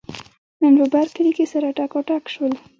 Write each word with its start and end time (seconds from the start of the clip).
نن 0.61 0.73
په 0.79 0.85
برکلي 0.95 1.31
کې 1.37 1.45
سره 1.53 1.67
ټکاټک 1.77 2.23
شول. 2.33 2.53